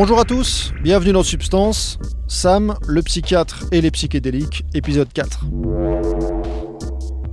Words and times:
Bonjour 0.00 0.20
à 0.20 0.24
tous, 0.24 0.72
bienvenue 0.80 1.10
dans 1.10 1.24
Substance. 1.24 1.98
Sam, 2.28 2.76
le 2.86 3.02
psychiatre 3.02 3.64
et 3.72 3.80
les 3.80 3.90
psychédéliques, 3.90 4.64
épisode 4.72 5.12
4. 5.12 5.46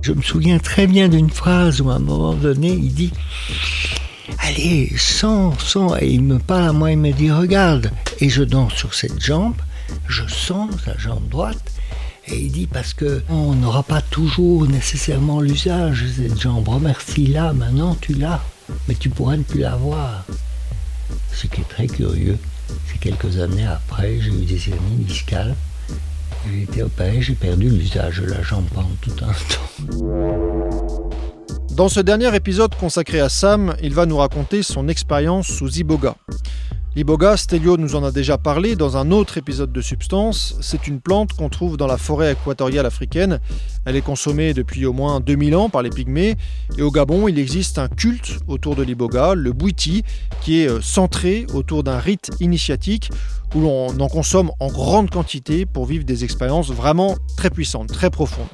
Je 0.02 0.12
me 0.12 0.20
souviens 0.20 0.58
très 0.58 0.88
bien 0.88 1.08
d'une 1.08 1.30
phrase 1.30 1.80
où 1.80 1.90
à 1.90 1.94
un 1.94 2.00
moment 2.00 2.34
donné, 2.34 2.72
il 2.72 2.92
dit 2.92 3.12
Allez, 4.40 4.92
sens, 4.96 5.60
sens. 5.60 5.92
Et 6.00 6.10
il 6.10 6.24
me 6.24 6.40
parle 6.40 6.70
à 6.70 6.72
moi, 6.72 6.90
il 6.90 6.98
me 6.98 7.12
dit 7.12 7.30
Regarde. 7.30 7.92
Et 8.18 8.28
je 8.28 8.42
danse 8.42 8.72
sur 8.72 8.94
cette 8.94 9.22
jambe, 9.22 9.54
je 10.08 10.26
sens 10.26 10.68
la 10.88 10.98
jambe 10.98 11.28
droite. 11.28 11.72
Et 12.26 12.36
il 12.36 12.50
dit 12.50 12.66
Parce 12.66 12.94
que 12.94 13.22
on 13.28 13.54
n'aura 13.54 13.84
pas 13.84 14.00
toujours 14.00 14.66
nécessairement 14.66 15.40
l'usage 15.40 16.02
de 16.02 16.08
cette 16.08 16.40
jambe. 16.40 16.68
Remercie 16.68 17.28
là, 17.28 17.52
maintenant 17.52 17.96
tu 18.00 18.14
l'as, 18.14 18.42
mais 18.88 18.96
tu 18.96 19.08
pourrais 19.08 19.36
ne 19.36 19.44
plus 19.44 19.60
l'avoir. 19.60 20.24
Ce 21.32 21.46
qui 21.46 21.60
est 21.60 21.68
très 21.68 21.86
curieux, 21.86 22.38
c'est 22.86 22.98
quelques 22.98 23.38
années 23.38 23.66
après, 23.66 24.18
j'ai 24.20 24.30
eu 24.30 24.44
des 24.44 24.70
hernies 24.70 25.04
discales. 25.04 25.54
J'ai 26.48 26.62
été 26.62 26.82
opéré, 26.82 27.20
j'ai 27.22 27.34
perdu 27.34 27.68
l'usage 27.68 28.20
de 28.20 28.26
la 28.26 28.42
jambe 28.42 28.66
pendant 28.72 28.88
tout 29.00 29.14
un 29.22 29.32
temps. 29.32 29.86
Dans 31.72 31.88
ce 31.88 32.00
dernier 32.00 32.34
épisode 32.34 32.74
consacré 32.74 33.20
à 33.20 33.28
Sam, 33.28 33.76
il 33.82 33.92
va 33.92 34.06
nous 34.06 34.16
raconter 34.16 34.62
son 34.62 34.88
expérience 34.88 35.48
sous 35.48 35.78
Iboga. 35.78 36.16
L'iboga, 36.96 37.36
Stelio 37.36 37.76
nous 37.76 37.94
en 37.94 38.04
a 38.04 38.10
déjà 38.10 38.38
parlé 38.38 38.74
dans 38.74 38.96
un 38.96 39.10
autre 39.10 39.36
épisode 39.36 39.70
de 39.70 39.82
Substance. 39.82 40.56
C'est 40.62 40.86
une 40.86 40.98
plante 40.98 41.34
qu'on 41.34 41.50
trouve 41.50 41.76
dans 41.76 41.86
la 41.86 41.98
forêt 41.98 42.32
équatoriale 42.32 42.86
africaine. 42.86 43.38
Elle 43.84 43.96
est 43.96 44.00
consommée 44.00 44.54
depuis 44.54 44.86
au 44.86 44.94
moins 44.94 45.20
2000 45.20 45.56
ans 45.56 45.68
par 45.68 45.82
les 45.82 45.90
pygmées. 45.90 46.36
Et 46.78 46.82
au 46.82 46.90
Gabon, 46.90 47.28
il 47.28 47.38
existe 47.38 47.78
un 47.78 47.88
culte 47.88 48.38
autour 48.48 48.76
de 48.76 48.82
l'iboga, 48.82 49.34
le 49.34 49.52
bouiti, 49.52 50.04
qui 50.40 50.62
est 50.62 50.70
euh, 50.70 50.80
centré 50.80 51.44
autour 51.52 51.82
d'un 51.82 51.98
rite 51.98 52.30
initiatique 52.40 53.10
où 53.54 53.60
l'on 53.60 54.00
en 54.00 54.08
consomme 54.08 54.50
en 54.58 54.68
grande 54.68 55.10
quantité 55.10 55.66
pour 55.66 55.84
vivre 55.84 56.04
des 56.04 56.24
expériences 56.24 56.70
vraiment 56.70 57.16
très 57.36 57.50
puissantes, 57.50 57.88
très 57.88 58.08
profondes. 58.08 58.48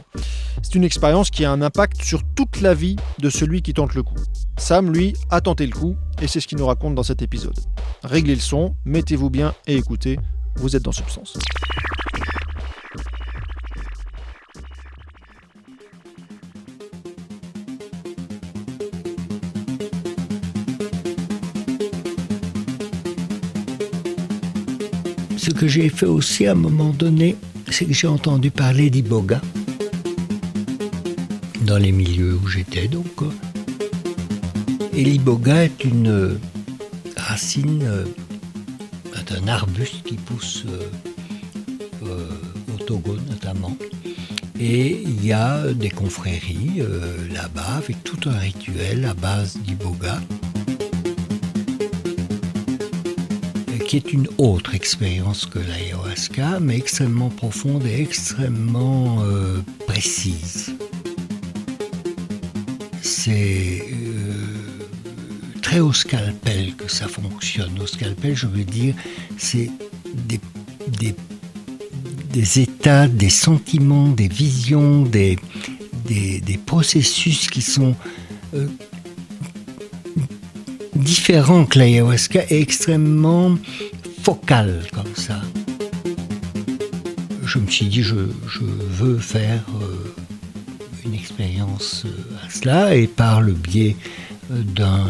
C'est 0.63 0.75
une 0.75 0.85
expérience 0.85 1.31
qui 1.31 1.45
a 1.45 1.53
un 1.53 1.63
impact 1.63 2.03
sur 2.03 2.23
toute 2.35 2.61
la 2.61 2.75
vie 2.75 2.97
de 3.21 3.31
celui 3.31 3.63
qui 3.63 3.73
tente 3.73 3.95
le 3.95 4.03
coup. 4.03 4.19
Sam, 4.59 4.93
lui, 4.93 5.15
a 5.31 5.41
tenté 5.41 5.67
le 5.67 5.73
coup, 5.73 5.97
et 6.23 6.29
c'est 6.29 6.41
ce 6.41 6.47
qu'il 6.47 6.57
nous 6.59 6.67
raconte 6.67 6.95
dans 6.95 7.03
cet 7.03 7.21
épisode. 7.21 7.59
Réglez 8.05 8.37
le 8.37 8.41
son, 8.41 8.77
mettez-vous 8.85 9.29
bien 9.29 9.55
et 9.67 9.77
écoutez, 9.77 10.19
vous 10.57 10.77
êtes 10.77 10.83
dans 10.85 10.93
Substance. 10.93 11.37
Ce 25.37 25.51
que 25.51 25.67
j'ai 25.67 25.89
fait 25.89 26.07
aussi 26.07 26.47
à 26.47 26.53
un 26.53 26.55
moment 26.55 26.91
donné, 26.91 27.37
c'est 27.69 27.85
que 27.85 27.93
j'ai 27.93 28.07
entendu 28.07 28.53
parler 28.53 28.91
d'Iboga 28.91 29.41
dans 31.67 31.79
les 31.79 31.91
milieux 31.91 32.37
où 32.37 32.47
j'étais 32.47 32.87
donc. 32.87 33.23
Et 34.95 35.05
l'iboga 35.05 35.65
est 35.65 35.85
une 35.85 36.39
racine 37.17 37.83
euh, 37.83 38.05
d'un 39.27 39.49
arbuste 39.49 40.03
qui 40.03 40.17
pousse 40.17 40.65
euh, 40.69 40.83
euh, 42.05 42.29
au 42.75 42.85
Togo 42.85 43.17
notamment. 43.31 43.75
Et 44.61 45.01
il 45.03 45.25
y 45.25 45.33
a 45.33 45.73
des 45.73 45.89
confréries 45.89 46.83
là-bas 47.33 47.79
avec 47.79 48.05
tout 48.05 48.29
un 48.29 48.39
rituel 48.39 49.07
à 49.07 49.15
base 49.15 49.57
d'iboga. 49.57 50.21
qui 53.89 53.97
est 53.97 54.13
une 54.13 54.29
autre 54.39 54.75
expérience 54.75 55.45
que 55.45 55.59
l'ayahuasca, 55.59 56.61
mais 56.61 56.77
extrêmement 56.79 57.29
profonde 57.29 57.85
et 57.85 58.01
extrêmement 58.01 59.23
précise. 59.87 60.75
C'est 63.03 63.72
très 65.73 65.81
au 65.81 65.95
scalpel 65.95 66.75
que 66.77 66.87
ça 66.87 67.09
fonctionne. 67.09 67.73
Au 67.81 67.87
scalpel, 67.87 68.37
je 68.37 68.47
veux 68.47 68.65
dire, 68.65 68.95
c'est 69.39 69.71
des, 70.29 70.39
des, 72.31 72.61
états, 72.61 73.09
des 73.09 73.31
sentiments, 73.31 74.09
des 74.09 74.29
visions, 74.29 75.01
des, 75.01 75.39
des, 76.05 76.59
processus 76.67 77.49
qui 77.49 77.63
sont 77.63 77.97
euh, 78.55 78.69
différents 80.95 81.65
que 81.65 81.79
l'ayahuasca 81.79 82.43
et 82.51 82.61
extrêmement 82.61 83.57
focal 84.23 84.83
comme 84.93 85.17
ça. 85.17 85.41
Je 87.47 87.59
me 87.59 87.67
suis 87.67 87.87
dit, 87.87 88.03
je, 88.03 88.17
veux 89.01 89.17
faire 89.17 89.65
euh, 89.81 90.15
une 91.07 91.15
expérience 91.15 92.05
euh, 92.05 92.47
à 92.47 92.51
cela 92.51 92.95
et 92.95 93.07
par 93.07 93.41
le 93.41 93.55
biais 93.55 93.97
d'un 94.51 95.07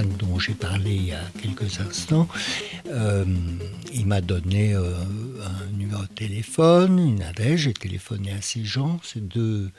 Dont 0.00 0.38
j'ai 0.38 0.54
parlé 0.54 0.94
il 0.94 1.06
y 1.08 1.12
a 1.12 1.20
quelques 1.42 1.80
instants, 1.80 2.26
euh, 2.86 3.26
il 3.92 4.06
m'a 4.06 4.22
donné 4.22 4.74
euh, 4.74 4.94
un 5.44 5.76
numéro 5.76 6.02
de 6.02 6.08
téléphone, 6.08 6.98
une 6.98 7.22
adresse, 7.22 7.60
j'ai 7.60 7.74
téléphoné 7.74 8.32
à 8.32 8.40
ces 8.40 8.64
gens, 8.64 9.00
ces 9.02 9.20
deux 9.20 9.70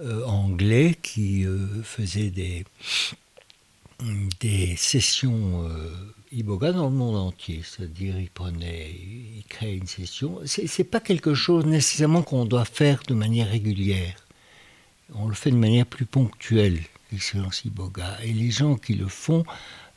euh, 0.00 0.24
Anglais 0.24 0.96
qui 1.00 1.46
faisaient 1.84 2.30
des, 2.30 2.64
des 4.40 4.74
sessions 4.76 5.68
Iboga 6.32 6.72
dans 6.72 6.90
le 6.90 6.96
monde 6.96 7.16
entier, 7.16 7.62
c'est-à-dire 7.64 8.18
ils 8.18 8.30
prenaient, 8.30 8.90
ils 8.90 9.44
créaient 9.48 9.76
une 9.76 9.86
session. 9.86 10.40
C'est 10.46 10.90
pas 10.90 11.00
quelque 11.00 11.34
chose 11.34 11.64
nécessairement 11.64 12.22
qu'on 12.22 12.44
doit 12.44 12.64
faire 12.64 13.02
de 13.06 13.14
manière 13.14 13.48
régulière. 13.48 14.16
On 15.14 15.28
le 15.28 15.34
fait 15.34 15.52
de 15.52 15.56
manière 15.56 15.86
plus 15.86 16.06
ponctuelle 16.06 16.80
l'excellence 17.12 17.64
Iboga. 17.64 18.18
Et 18.22 18.32
les 18.32 18.50
gens 18.50 18.76
qui 18.76 18.94
le 18.94 19.08
font 19.08 19.44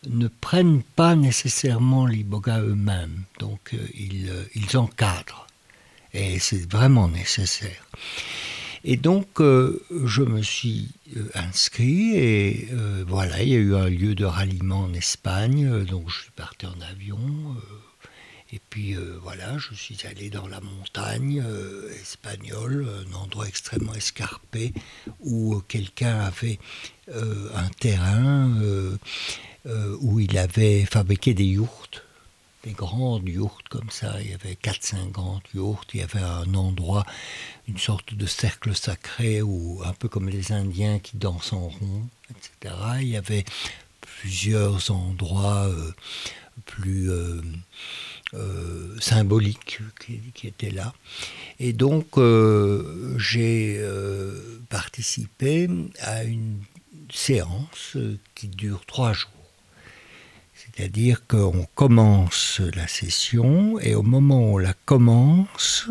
ne 0.07 0.27
prennent 0.27 0.83
pas 0.83 1.15
nécessairement 1.15 2.05
l'Iboga 2.05 2.61
eux-mêmes. 2.61 3.23
Donc 3.39 3.73
euh, 3.73 3.77
ils, 3.95 4.29
euh, 4.29 4.43
ils, 4.55 4.77
encadrent. 4.77 5.47
Et 6.13 6.39
c'est 6.39 6.69
vraiment 6.71 7.07
nécessaire. 7.07 7.85
Et 8.83 8.95
donc, 8.95 9.41
euh, 9.41 9.83
je 10.05 10.21
me 10.21 10.41
suis 10.41 10.89
inscrit 11.33 12.15
et 12.15 12.69
voilà, 13.07 13.41
il 13.43 13.49
y 13.49 13.55
a 13.55 13.57
eu 13.57 13.75
un 13.75 13.89
lieu 13.89 14.15
de 14.15 14.23
ralliement 14.23 14.81
en 14.81 14.93
Espagne, 14.93 15.83
donc 15.83 16.09
je 16.09 16.21
suis 16.21 16.31
parti 16.31 16.67
en 16.67 16.79
avion. 16.81 17.19
Et 18.53 18.61
puis 18.69 18.95
voilà, 19.21 19.57
je 19.57 19.73
suis 19.73 19.97
allé 20.07 20.29
dans 20.29 20.47
la 20.47 20.61
montagne 20.61 21.43
espagnole, 22.01 22.87
un 23.05 23.13
endroit 23.13 23.47
extrêmement 23.47 23.93
escarpé 23.93 24.73
où 25.19 25.61
quelqu'un 25.67 26.19
avait 26.19 26.59
euh, 27.09 27.49
un 27.55 27.69
terrain 27.69 28.49
euh, 28.61 28.97
euh, 29.65 29.95
où 30.01 30.19
il 30.19 30.37
avait 30.37 30.85
fabriqué 30.85 31.33
des 31.33 31.45
yourtes, 31.45 32.03
des 32.63 32.71
grandes 32.71 33.27
yourtes 33.29 33.67
comme 33.69 33.89
ça. 33.89 34.21
Il 34.21 34.31
y 34.31 34.33
avait 34.33 34.55
4-5 34.55 35.11
grandes 35.11 35.41
yourtes. 35.53 35.89
Il 35.93 36.01
y 36.01 36.03
avait 36.03 36.19
un 36.19 36.53
endroit, 36.53 37.05
une 37.67 37.77
sorte 37.77 38.13
de 38.13 38.25
cercle 38.25 38.75
sacré, 38.75 39.41
où, 39.41 39.81
un 39.85 39.93
peu 39.93 40.09
comme 40.09 40.29
les 40.29 40.51
Indiens 40.51 40.99
qui 40.99 41.17
dansent 41.17 41.53
en 41.53 41.69
rond, 41.69 42.07
etc. 42.29 42.75
Il 43.01 43.07
y 43.07 43.17
avait 43.17 43.45
plusieurs 44.01 44.91
endroits 44.91 45.69
plus 46.65 47.09
symboliques 48.99 49.79
qui, 49.99 50.47
étaient 50.47 50.71
là. 50.71 50.93
Et 51.59 51.73
donc, 51.73 52.17
j'ai 53.17 53.81
participé 54.69 55.69
à 56.01 56.23
une 56.23 56.59
séance 57.11 57.95
euh, 57.95 58.17
qui 58.35 58.47
dure 58.47 58.85
trois 58.85 59.13
jours. 59.13 59.29
C'est-à-dire 60.53 61.25
qu'on 61.27 61.65
commence 61.75 62.59
la 62.75 62.87
session 62.87 63.79
et 63.79 63.95
au 63.95 64.03
moment 64.03 64.39
où 64.39 64.55
on 64.55 64.57
la 64.57 64.73
commence, 64.73 65.87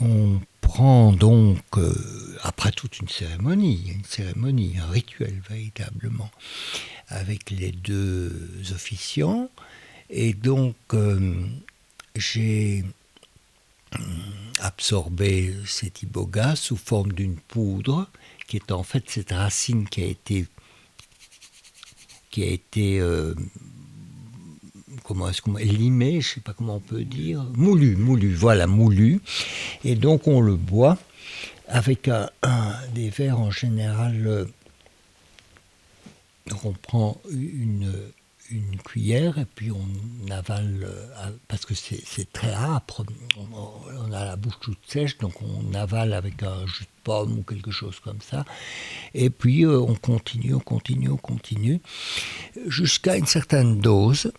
on 0.00 0.40
prend 0.66 1.12
donc, 1.12 1.62
euh, 1.76 1.94
après 2.42 2.72
toute 2.72 2.98
une 2.98 3.08
cérémonie, 3.08 3.92
une 3.94 4.04
cérémonie, 4.04 4.74
un 4.78 4.90
rituel 4.90 5.40
véritablement, 5.48 6.30
avec 7.08 7.50
les 7.50 7.70
deux 7.70 8.32
officiants, 8.74 9.48
et 10.10 10.34
donc 10.34 10.74
euh, 10.92 11.36
j'ai 12.16 12.84
absorbé 14.60 15.54
cet 15.66 16.02
iboga 16.02 16.56
sous 16.56 16.76
forme 16.76 17.12
d'une 17.12 17.36
poudre 17.36 18.08
qui 18.48 18.56
est 18.56 18.72
en 18.72 18.82
fait 18.82 19.04
cette 19.08 19.30
racine 19.30 19.88
qui 19.88 20.02
a 20.02 20.06
été 20.06 20.46
qui 22.30 22.42
a 22.42 22.46
été 22.46 23.00
euh, 23.00 23.34
comment 25.06 25.28
est-ce 25.28 25.40
qu'on 25.40 25.54
limé, 25.54 26.20
je 26.20 26.34
sais 26.34 26.40
pas 26.40 26.52
comment 26.52 26.76
on 26.76 26.80
peut 26.80 27.04
dire, 27.04 27.44
moulu, 27.54 27.94
moulu, 27.96 28.34
voilà, 28.34 28.66
moulu. 28.66 29.20
Et 29.84 29.94
donc 29.94 30.26
on 30.26 30.40
le 30.40 30.56
boit 30.56 30.98
avec 31.68 32.10
des 32.94 33.10
verres 33.10 33.40
en 33.40 33.50
général. 33.50 34.26
Euh, 34.26 34.44
on 36.64 36.72
prend 36.72 37.20
une, 37.30 37.92
une 38.50 38.76
cuillère 38.78 39.38
et 39.38 39.44
puis 39.44 39.70
on 39.70 40.30
avale, 40.30 40.84
euh, 40.84 41.30
parce 41.48 41.66
que 41.66 41.74
c'est 41.74 42.32
très 42.32 42.52
âpre, 42.52 43.04
on, 43.36 44.12
a 44.12 44.24
la 44.24 44.36
bouche 44.36 44.58
toute 44.60 44.78
sèche, 44.86 45.18
donc 45.18 45.34
on 45.42 45.74
avale 45.74 46.12
avec 46.12 46.42
un 46.42 46.66
jus 46.66 46.84
de 46.84 47.02
pomme 47.04 47.38
ou 47.38 47.42
quelque 47.42 47.70
chose 47.70 48.00
comme 48.00 48.20
ça. 48.20 48.44
Et 49.14 49.30
puis 49.30 49.64
euh, 49.64 49.78
on 49.80 49.94
continue, 49.94 50.54
on 50.54 50.60
continue, 50.60 51.10
on 51.10 51.16
continue, 51.16 51.80
jusqu'à 52.66 53.16
une 53.16 53.26
certaine 53.26 53.80
dose 53.80 54.32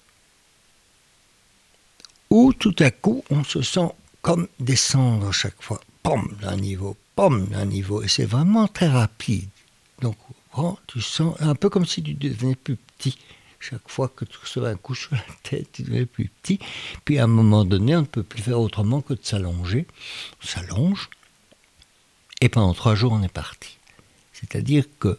où 2.29 2.53
tout 2.53 2.75
à 2.79 2.91
coup 2.91 3.23
on 3.29 3.43
se 3.43 3.61
sent 3.61 3.89
comme 4.21 4.47
descendre 4.59 5.31
chaque 5.31 5.61
fois, 5.61 5.79
pomme 6.03 6.37
d'un 6.41 6.57
niveau, 6.57 6.97
pomme 7.15 7.47
d'un 7.47 7.65
niveau, 7.65 8.01
et 8.01 8.07
c'est 8.07 8.25
vraiment 8.25 8.67
très 8.67 8.89
rapide. 8.89 9.49
Donc 10.01 10.17
tu 10.87 11.01
sens 11.01 11.35
un 11.39 11.55
peu 11.55 11.69
comme 11.69 11.85
si 11.85 12.01
tu 12.01 12.13
devenais 12.13 12.55
plus 12.55 12.75
petit. 12.75 13.17
Chaque 13.59 13.89
fois 13.89 14.07
que 14.07 14.23
tu 14.23 14.37
recevais 14.37 14.69
un 14.69 14.75
coup 14.75 14.95
sur 14.95 15.13
la 15.15 15.23
tête, 15.43 15.71
tu 15.71 15.81
devenais 15.83 16.05
plus 16.05 16.29
petit. 16.41 16.59
Puis 17.05 17.17
à 17.17 17.23
un 17.23 17.27
moment 17.27 17.65
donné, 17.65 17.95
on 17.95 18.01
ne 18.01 18.05
peut 18.05 18.23
plus 18.23 18.41
faire 18.41 18.59
autrement 18.59 19.01
que 19.01 19.13
de 19.13 19.23
s'allonger. 19.23 19.87
On 20.43 20.47
s'allonge. 20.47 21.09
Et 22.39 22.49
pendant 22.49 22.73
trois 22.73 22.93
jours, 22.93 23.13
on 23.13 23.23
est 23.23 23.31
parti. 23.31 23.77
C'est-à-dire 24.31 24.85
que 24.99 25.17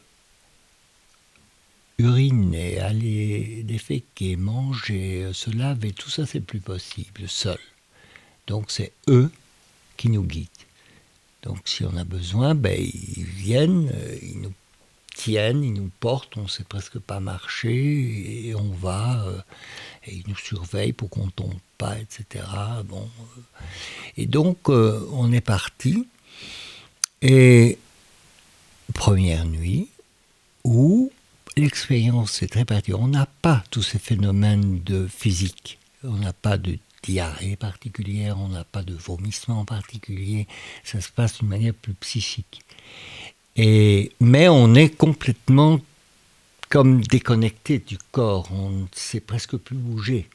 uriner, 1.98 2.78
aller 2.78 3.62
déféquer, 3.64 4.36
manger, 4.36 5.30
se 5.32 5.50
laver, 5.50 5.92
tout 5.92 6.10
ça, 6.10 6.26
c'est 6.26 6.40
plus 6.40 6.60
possible 6.60 7.28
seul. 7.28 7.58
Donc 8.46 8.70
c'est 8.70 8.92
eux 9.08 9.30
qui 9.96 10.08
nous 10.08 10.22
guident. 10.22 10.48
Donc 11.42 11.58
si 11.66 11.84
on 11.84 11.96
a 11.96 12.04
besoin, 12.04 12.54
ben, 12.54 12.80
ils 12.80 13.24
viennent, 13.24 13.90
euh, 13.94 14.18
ils 14.22 14.40
nous 14.40 14.52
tiennent, 15.18 15.64
ils 15.64 15.72
nous 15.72 15.90
portent, 16.00 16.36
on 16.36 16.44
ne 16.44 16.48
sait 16.48 16.64
presque 16.64 16.98
pas 17.00 17.18
marcher, 17.18 18.46
et 18.46 18.54
on 18.54 18.70
va, 18.70 19.24
euh, 19.26 19.40
et 20.06 20.14
ils 20.14 20.24
nous 20.28 20.36
surveillent 20.36 20.92
pour 20.92 21.10
qu'on 21.10 21.26
ne 21.26 21.30
tombe 21.30 21.58
pas, 21.76 21.98
etc. 21.98 22.44
Bon, 22.84 23.02
euh. 23.02 23.62
et 24.16 24.26
donc, 24.26 24.68
euh, 24.68 25.04
on 25.12 25.32
est 25.32 25.40
parti, 25.40 26.06
et 27.20 27.78
première 28.94 29.44
nuit, 29.44 29.88
où 30.62 31.10
l'expérience 31.58 32.42
est 32.42 32.48
très 32.48 32.64
particulière. 32.64 33.00
On 33.00 33.08
n'a 33.08 33.26
pas 33.26 33.64
tous 33.70 33.82
ces 33.82 33.98
phénomènes 33.98 34.82
de 34.82 35.06
physique, 35.06 35.78
on 36.04 36.16
n'a 36.16 36.32
pas 36.32 36.58
de 36.58 36.78
diarrhée 37.02 37.56
particulière, 37.56 38.38
on 38.38 38.48
n'a 38.48 38.64
pas 38.64 38.82
de 38.82 38.94
vomissement 38.94 39.64
particulier, 39.64 40.46
ça 40.84 41.00
se 41.00 41.10
passe 41.10 41.38
d'une 41.38 41.48
manière 41.48 41.74
plus 41.74 41.94
psychique. 41.94 42.62
Mais 43.56 44.48
on 44.48 44.74
est 44.74 44.90
complètement 44.90 45.80
comme 46.68 47.00
déconnecté 47.00 47.78
du 47.78 47.98
corps, 48.12 48.48
on 48.52 48.70
ne 48.70 48.86
sait 48.92 49.20
presque 49.20 49.56
plus 49.56 49.76
bouger. 49.76 50.28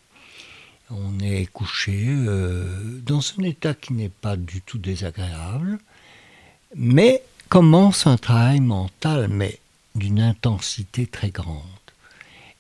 On 0.90 1.20
est 1.20 1.46
couché 1.48 2.06
euh, 2.08 3.00
dans 3.06 3.22
un 3.40 3.44
état 3.44 3.74
qui 3.74 3.94
n'est 3.94 4.10
pas 4.10 4.36
du 4.36 4.62
tout 4.62 4.78
désagréable, 4.78 5.80
mais 6.76 7.24
commence 7.50 8.06
un 8.06 8.18
travail 8.18 8.60
mental, 8.60 9.28
mais 9.30 9.60
d'une 9.96 10.20
intensité 10.20 11.06
très 11.06 11.30
grande. 11.30 11.62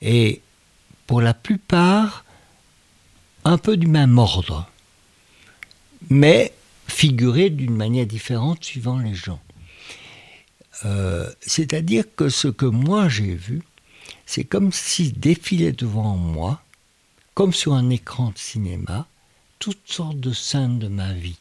Et 0.01 0.41
pour 1.07 1.21
la 1.21 1.33
plupart, 1.33 2.25
un 3.43 3.57
peu 3.57 3.77
du 3.77 3.87
même 3.87 4.17
ordre, 4.17 4.69
mais 6.09 6.53
figuré 6.87 7.49
d'une 7.49 7.75
manière 7.75 8.05
différente 8.05 8.63
suivant 8.63 8.99
les 8.99 9.15
gens. 9.15 9.39
Euh, 10.85 11.31
c'est-à-dire 11.41 12.03
que 12.15 12.29
ce 12.29 12.47
que 12.47 12.65
moi 12.65 13.09
j'ai 13.09 13.35
vu, 13.35 13.61
c'est 14.25 14.43
comme 14.43 14.71
si 14.71 15.11
défilait 15.11 15.71
devant 15.71 16.15
moi, 16.15 16.61
comme 17.33 17.53
sur 17.53 17.73
un 17.73 17.89
écran 17.89 18.31
de 18.31 18.37
cinéma, 18.37 19.07
toutes 19.59 19.79
sortes 19.85 20.19
de 20.19 20.33
scènes 20.33 20.79
de 20.79 20.87
ma 20.87 21.13
vie. 21.13 21.37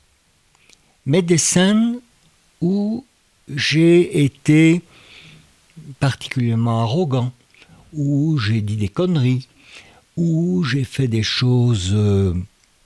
Mais 1.06 1.22
des 1.22 1.38
scènes 1.38 2.00
où 2.60 3.04
j'ai 3.48 4.24
été 4.24 4.82
particulièrement 6.00 6.82
arrogant, 6.82 7.32
où 7.92 8.38
j'ai 8.38 8.60
dit 8.60 8.76
des 8.76 8.88
conneries, 8.88 9.48
où 10.16 10.64
j'ai 10.64 10.84
fait 10.84 11.08
des 11.08 11.22
choses 11.22 11.90
euh, 11.92 12.34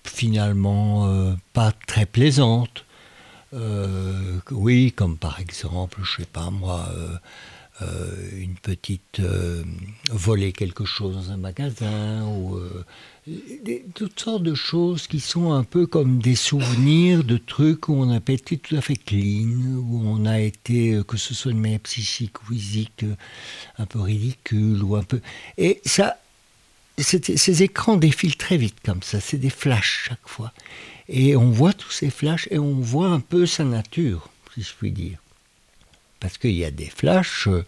finalement 0.04 1.06
euh, 1.06 1.34
pas 1.52 1.72
très 1.86 2.06
plaisantes, 2.06 2.84
euh, 3.54 4.38
oui, 4.50 4.92
comme 4.92 5.16
par 5.16 5.40
exemple, 5.40 6.00
je 6.02 6.22
sais 6.22 6.28
pas 6.28 6.50
moi, 6.50 6.88
une 7.80 8.54
petite 8.62 9.20
voler 10.10 10.52
quelque 10.52 10.84
chose 10.84 11.14
dans 11.14 11.30
un 11.30 11.36
magasin 11.36 12.24
ou 12.26 12.58
toutes 13.94 14.18
sortes 14.20 14.42
de 14.42 14.54
choses 14.54 15.06
qui 15.06 15.20
sont 15.20 15.52
un 15.52 15.64
peu 15.64 15.86
comme 15.86 16.18
des 16.18 16.36
souvenirs 16.36 17.24
de 17.24 17.36
trucs 17.36 17.88
où 17.88 17.94
on 17.94 18.10
a 18.10 18.18
été 18.18 18.56
tout 18.56 18.76
à 18.76 18.80
fait 18.80 18.96
clean, 18.96 19.76
où 19.76 20.02
on 20.06 20.24
a 20.24 20.40
été, 20.40 21.00
que 21.06 21.16
ce 21.16 21.34
soit 21.34 21.52
une 21.52 21.60
manière 21.60 21.80
psychique 21.80 22.42
ou 22.42 22.54
physique, 22.54 23.04
un 23.78 23.86
peu 23.86 24.00
ridicule 24.00 24.82
ou 24.82 24.96
un 24.96 25.02
peu. 25.02 25.20
Et 25.58 25.80
ça, 25.84 26.18
ces 26.98 27.62
écrans 27.62 27.96
défilent 27.96 28.36
très 28.36 28.56
vite 28.56 28.76
comme 28.84 29.02
ça, 29.02 29.20
c'est 29.20 29.38
des 29.38 29.50
flashs 29.50 30.06
chaque 30.08 30.26
fois. 30.26 30.52
Et 31.08 31.36
on 31.36 31.50
voit 31.50 31.72
tous 31.72 31.90
ces 31.90 32.10
flashs 32.10 32.48
et 32.50 32.58
on 32.58 32.74
voit 32.74 33.08
un 33.08 33.20
peu 33.20 33.44
sa 33.44 33.64
nature, 33.64 34.30
si 34.54 34.62
je 34.62 34.72
puis 34.78 34.92
dire. 34.92 35.18
Parce 36.26 36.38
qu'il 36.38 36.56
y 36.56 36.64
a 36.64 36.72
des 36.72 36.86
flashs 36.86 37.46
euh, 37.46 37.64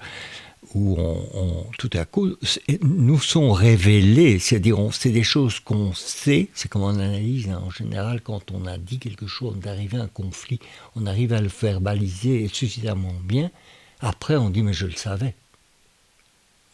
où 0.75 0.97
on, 0.99 1.65
tout 1.79 1.91
à 1.93 2.05
coup 2.05 2.35
nous 2.83 3.21
sont 3.21 3.53
révélés, 3.53 4.41
c'est-à-dire 4.41 4.77
c'est 4.91 5.13
des 5.13 5.23
choses 5.23 5.61
qu'on 5.61 5.95
sait, 5.95 6.49
c'est 6.55 6.69
comme 6.69 6.83
on 6.83 6.89
analyse 6.89 7.51
hein. 7.51 7.63
en 7.65 7.71
général 7.71 8.21
quand 8.21 8.51
on 8.51 8.67
a 8.67 8.77
dit 8.77 8.99
quelque 8.99 9.29
chose, 9.29 9.55
on 9.57 9.65
est 9.65 9.71
arrivé 9.71 9.97
à 9.97 10.03
un 10.03 10.09
conflit, 10.09 10.59
on 10.97 11.07
arrive 11.07 11.33
à 11.35 11.41
le 11.41 11.49
faire 11.49 11.81
baliser 11.81 12.49
suffisamment 12.49 13.15
bien, 13.23 13.53
après 14.01 14.35
on 14.35 14.51
dit 14.51 14.65
mais 14.65 14.73
je 14.73 14.87
le 14.87 14.97
savais. 14.97 15.37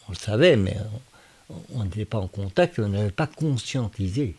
On 0.07 0.13
le 0.13 0.17
savait, 0.17 0.57
mais 0.57 0.75
on 1.75 1.83
n'était 1.83 2.05
pas 2.05 2.17
en 2.17 2.27
contact, 2.27 2.79
on 2.79 2.89
n'avait 2.89 3.11
pas 3.11 3.27
conscientisé. 3.27 4.35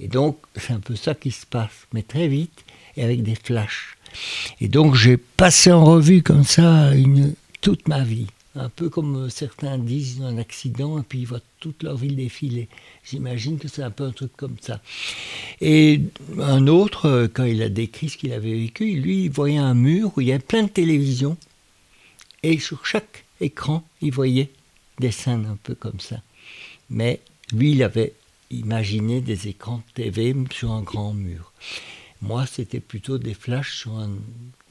Et 0.00 0.08
donc, 0.08 0.38
c'est 0.56 0.72
un 0.72 0.80
peu 0.80 0.96
ça 0.96 1.14
qui 1.14 1.30
se 1.30 1.46
passe, 1.46 1.86
mais 1.92 2.02
très 2.02 2.26
vite 2.26 2.64
et 2.96 3.04
avec 3.04 3.22
des 3.22 3.36
flashs. 3.36 3.96
Et 4.60 4.68
donc, 4.68 4.94
j'ai 4.94 5.16
passé 5.16 5.72
en 5.72 5.84
revue 5.84 6.22
comme 6.22 6.44
ça 6.44 6.90
toute 7.60 7.88
ma 7.88 8.02
vie. 8.04 8.26
Un 8.56 8.68
peu 8.68 8.88
comme 8.88 9.30
certains 9.30 9.78
disent 9.78 10.22
un 10.22 10.38
accident 10.38 11.00
et 11.00 11.02
puis 11.02 11.20
ils 11.20 11.26
voient 11.26 11.40
toute 11.58 11.82
leur 11.82 11.96
vie 11.96 12.14
défiler. 12.14 12.68
J'imagine 13.04 13.58
que 13.58 13.66
c'est 13.66 13.82
un 13.82 13.90
peu 13.90 14.04
un 14.04 14.12
truc 14.12 14.30
comme 14.36 14.56
ça. 14.60 14.80
Et 15.60 16.00
un 16.38 16.68
autre, 16.68 17.28
quand 17.34 17.44
il 17.44 17.62
a 17.62 17.68
décrit 17.68 18.10
ce 18.10 18.16
qu'il 18.16 18.32
avait 18.32 18.54
vécu, 18.54 18.94
lui, 18.94 19.24
il 19.24 19.30
voyait 19.30 19.58
un 19.58 19.74
mur 19.74 20.12
où 20.16 20.20
il 20.20 20.28
y 20.28 20.32
avait 20.32 20.38
plein 20.38 20.62
de 20.62 20.68
télévisions. 20.68 21.36
Et 22.44 22.58
sur 22.60 22.86
chaque 22.86 23.24
écran, 23.40 23.82
il 24.00 24.12
voyait 24.12 24.50
des 25.00 25.10
scènes 25.10 25.46
un 25.50 25.58
peu 25.62 25.74
comme 25.74 25.98
ça. 25.98 26.22
Mais 26.90 27.20
lui, 27.52 27.72
il 27.72 27.82
avait 27.82 28.12
imaginer 28.50 29.20
des 29.20 29.48
écrans 29.48 29.82
de 29.96 30.02
TV 30.02 30.34
sur 30.52 30.72
un 30.72 30.82
grand 30.82 31.12
mur. 31.12 31.52
Moi, 32.22 32.46
c'était 32.46 32.80
plutôt 32.80 33.18
des 33.18 33.34
flashs 33.34 33.86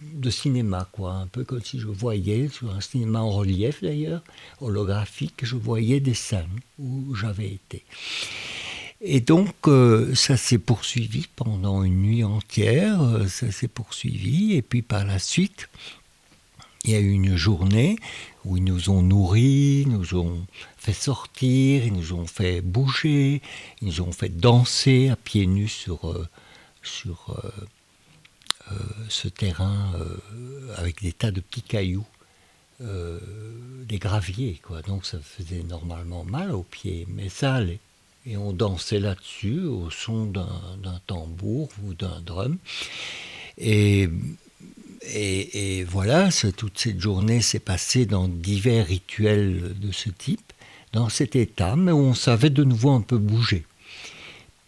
de 0.01 0.29
cinéma, 0.29 0.89
quoi. 0.91 1.13
Un 1.13 1.27
peu 1.27 1.43
comme 1.43 1.61
si 1.61 1.79
je 1.79 1.87
voyais, 1.87 2.47
sur 2.47 2.73
un 2.73 2.81
cinéma 2.81 3.21
en 3.21 3.29
relief 3.29 3.81
d'ailleurs, 3.83 4.23
holographique, 4.59 5.45
je 5.45 5.55
voyais 5.55 5.99
des 5.99 6.13
scènes 6.13 6.59
où 6.79 7.13
j'avais 7.15 7.51
été. 7.51 7.85
Et 9.01 9.19
donc, 9.19 9.53
euh, 9.67 10.15
ça 10.15 10.37
s'est 10.37 10.57
poursuivi 10.57 11.27
pendant 11.35 11.83
une 11.83 12.01
nuit 12.01 12.23
entière, 12.23 13.01
euh, 13.01 13.27
ça 13.27 13.51
s'est 13.51 13.67
poursuivi, 13.67 14.53
et 14.53 14.61
puis 14.61 14.81
par 14.81 15.05
la 15.05 15.19
suite, 15.19 15.67
il 16.85 16.91
y 16.91 16.95
a 16.95 16.99
eu 16.99 17.11
une 17.11 17.35
journée 17.35 17.97
où 18.45 18.57
ils 18.57 18.63
nous 18.63 18.89
ont 18.89 19.01
nourris, 19.01 19.85
nous 19.87 20.15
ont 20.15 20.45
fait 20.77 20.93
sortir, 20.93 21.85
ils 21.85 21.93
nous 21.93 22.13
ont 22.13 22.25
fait 22.25 22.61
bouger, 22.61 23.41
ils 23.81 23.87
nous 23.87 24.01
ont 24.01 24.11
fait 24.11 24.29
danser 24.29 25.09
à 25.09 25.15
pieds 25.15 25.47
nus 25.47 25.67
sur, 25.67 26.09
euh, 26.09 26.27
sur 26.83 27.35
euh, 27.43 28.71
euh, 28.71 28.75
ce 29.09 29.27
terrain 29.27 29.93
avec 30.77 31.01
des 31.01 31.13
tas 31.13 31.31
de 31.31 31.41
petits 31.41 31.61
cailloux, 31.61 32.05
des 32.79 33.97
graviers. 33.97 34.59
Quoi. 34.61 34.81
Donc 34.81 35.05
ça 35.05 35.19
faisait 35.19 35.63
normalement 35.63 36.23
mal 36.25 36.51
aux 36.51 36.63
pieds, 36.63 37.07
mais 37.09 37.29
ça 37.29 37.55
allait. 37.55 37.79
Et 38.25 38.37
on 38.37 38.53
dansait 38.53 38.99
là-dessus 38.99 39.61
au 39.61 39.89
son 39.89 40.25
d'un 40.25 41.01
tambour 41.07 41.69
ou 41.83 41.93
d'un 41.93 42.21
drum. 42.21 42.57
Et 43.57 44.09
et, 45.11 45.83
voilà, 45.83 46.29
toute 46.55 46.79
cette 46.79 46.99
journée 46.99 47.41
s'est 47.41 47.59
passée 47.59 48.05
dans 48.05 48.27
divers 48.27 48.87
rituels 48.87 49.75
de 49.79 49.91
ce 49.91 50.09
type, 50.09 50.53
dans 50.93 51.09
cet 51.09 51.35
état, 51.35 51.75
mais 51.75 51.91
on 51.91 52.13
savait 52.13 52.49
de 52.49 52.63
nouveau 52.63 52.91
un 52.91 53.01
peu 53.01 53.17
bouger. 53.17 53.65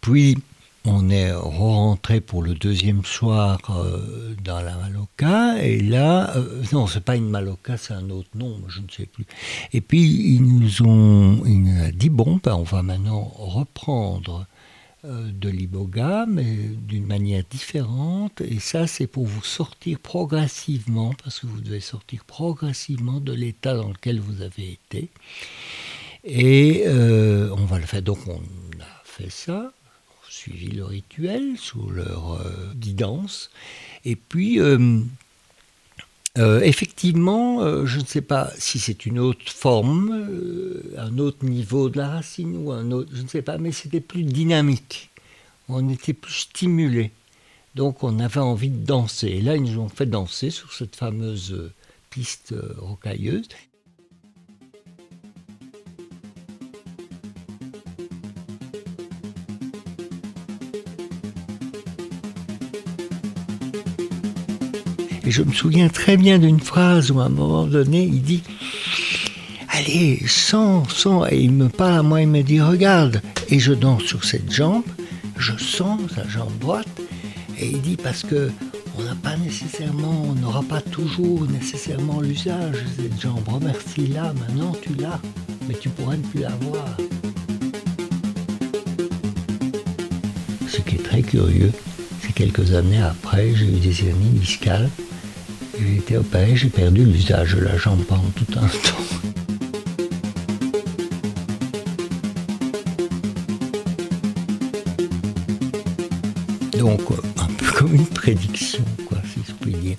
Puis, 0.02 0.38
on 0.86 1.10
est 1.10 1.34
rentré 1.34 2.22
pour 2.22 2.44
le 2.44 2.54
deuxième 2.54 3.04
soir 3.04 3.60
euh, 3.70 4.36
dans 4.44 4.62
la 4.62 4.76
Maloca, 4.76 5.62
et 5.64 5.80
là, 5.80 6.36
euh, 6.36 6.62
non, 6.72 6.88
c'est 6.88 7.04
pas 7.04 7.16
une 7.16 7.30
Maloca, 7.30 7.78
c'est 7.78 7.94
un 7.94 8.10
autre 8.10 8.30
nom, 8.36 8.62
je 8.68 8.82
ne 8.82 8.88
sais 8.90 9.06
plus. 9.06 9.26
Et 9.74 9.82
puis, 9.82 10.04
ils 10.04 10.44
nous 10.44 10.82
ont, 10.84 11.42
dit, 11.94 12.10
bon, 12.10 12.40
ben, 12.44 12.54
on 12.56 12.64
va 12.64 12.84
maintenant 12.84 13.24
reprendre 13.24 14.46
euh, 15.06 15.32
de 15.32 15.50
l'iboga, 15.50 16.26
mais 16.28 16.56
d'une 16.88 17.06
manière 17.06 17.44
différente, 17.50 18.42
et 18.42 18.60
ça, 18.60 18.86
c'est 18.86 19.08
pour 19.08 19.26
vous 19.26 19.44
sortir 19.44 20.00
progressivement, 20.00 21.14
parce 21.24 21.40
que 21.40 21.48
vous 21.48 21.62
devez 21.62 21.80
sortir 21.80 22.24
progressivement 22.26 23.20
de 23.20 23.34
l'état 23.34 23.76
dans 23.76 23.90
lequel 23.90 24.20
vous 24.20 24.42
avez 24.42 24.74
été. 24.74 25.10
Et 26.24 26.86
on 26.88 27.66
va 27.66 27.78
le 27.78 27.86
faire, 27.86 28.02
donc 28.02 28.18
on 28.28 28.40
a 28.82 29.04
fait 29.04 29.30
ça, 29.30 29.72
suivi 30.46 30.68
le 30.68 30.86
rituel 30.86 31.58
sous 31.58 31.90
leur 31.90 32.34
euh, 32.34 32.72
guidance. 32.76 33.50
Et 34.04 34.16
puis, 34.16 34.60
euh, 34.60 35.00
euh, 36.38 36.62
effectivement, 36.62 37.86
je 37.86 38.00
ne 38.00 38.06
sais 38.06 38.22
pas 38.22 38.52
si 38.58 38.78
c'est 38.78 39.08
une 39.08 39.18
autre 39.18 39.52
forme, 39.52 40.28
un 40.98 41.18
autre 41.18 41.44
niveau 41.46 41.90
de 41.90 41.98
la 41.98 42.10
racine 42.10 42.58
ou 42.58 42.72
un 42.72 42.92
autre, 42.92 43.10
je 43.14 43.24
ne 43.24 43.28
sais 43.28 43.42
pas, 43.42 43.58
mais 43.58 43.72
c'était 43.72 44.02
plus 44.02 44.24
dynamique. 44.24 45.10
On 45.68 45.90
était 45.90 46.14
plus 46.14 46.34
stimulé. 46.34 47.12
Donc 47.74 48.04
on 48.04 48.20
avait 48.20 48.40
envie 48.40 48.70
de 48.70 48.86
danser. 48.86 49.30
Et 49.30 49.42
là, 49.42 49.56
ils 49.56 49.64
nous 49.64 49.80
ont 49.80 49.90
fait 49.90 50.06
danser 50.06 50.52
sur 50.52 50.74
cette 50.74 50.96
fameuse 50.96 51.72
piste 52.12 52.54
rocailleuse. 52.78 53.48
Et 65.26 65.32
je 65.32 65.42
me 65.42 65.52
souviens 65.54 65.90
très 65.90 66.18
bien 66.18 66.38
d'une 66.38 66.60
phrase 66.60 67.10
où 67.10 67.20
à 67.20 67.26
un 67.26 67.30
moment 67.30 67.66
donné, 67.66 68.04
il 68.04 68.22
dit 68.22 68.44
Allez, 69.70 70.22
sens, 70.28 70.90
sens. 70.94 71.28
Et 71.32 71.42
il 71.42 71.52
me 71.52 71.68
parle 71.68 71.98
à 72.00 72.04
moi, 72.04 72.22
il 72.22 72.28
me 72.28 72.44
dit 72.44 72.62
Regarde. 72.62 73.22
Et 73.50 73.60
je 73.60 73.74
danse 73.74 74.04
sur 74.04 74.24
cette 74.24 74.52
jambe, 74.52 74.84
je 75.38 75.58
sens 75.58 76.00
sa 76.14 76.28
jambe 76.28 76.58
droite. 76.60 76.88
Et 77.60 77.68
il 77.68 77.82
dit 77.82 77.98
Parce 77.98 78.22
que 78.22 78.52
on 78.98 79.04
n'a 79.04 79.16
pas 79.16 79.36
nécessairement, 79.38 80.28
on 80.30 80.36
n'aura 80.36 80.64
pas 80.64 80.80
toujours 80.80 81.46
nécessairement 81.50 82.22
l'usage 82.22 82.76
de 82.76 83.04
cette 83.04 83.22
jambe. 83.22 83.48
Remercie-la, 83.48 84.34
maintenant 84.34 84.74
tu 84.82 84.94
l'as, 84.94 85.20
mais 85.68 85.74
tu 85.74 85.90
pourrais 85.90 86.18
ne 86.18 86.24
plus 86.24 86.42
l'avoir. 86.42 86.86
Ce 90.68 90.78
qui 90.82 90.96
est 90.96 91.04
très 91.04 91.22
curieux, 91.22 91.72
quelques 92.36 92.74
années 92.74 93.02
après, 93.02 93.56
j'ai 93.56 93.66
eu 93.66 93.80
des 93.80 94.08
hernies 94.08 94.40
discales 94.40 94.90
j'ai 95.80 95.96
été 95.98 96.18
opéré, 96.18 96.56
j'ai 96.56 96.70
perdu 96.70 97.06
l'usage 97.06 97.56
de 97.56 97.62
la 97.62 97.78
jambe 97.78 98.04
pendant 98.04 98.24
tout 98.36 98.46
un 98.56 98.68
temps. 98.68 99.04
Donc, 106.78 107.02
un 107.38 107.48
peu 107.58 107.72
comme 107.72 107.96
une 107.96 108.06
prédiction, 108.06 108.84
quoi, 109.08 109.18
si 109.34 109.42
je 109.48 109.54
puis 109.54 109.74
dire. 109.74 109.98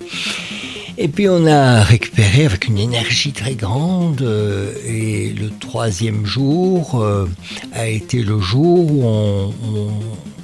Et 0.99 1.07
puis 1.07 1.29
on 1.29 1.45
a 1.45 1.83
récupéré 1.83 2.45
avec 2.45 2.67
une 2.67 2.79
énergie 2.79 3.31
très 3.31 3.53
grande. 3.53 4.21
Euh, 4.21 4.73
et 4.83 5.29
le 5.29 5.51
troisième 5.59 6.25
jour 6.25 6.99
euh, 6.99 7.27
a 7.73 7.87
été 7.87 8.23
le 8.23 8.39
jour 8.39 8.91
où 8.91 9.91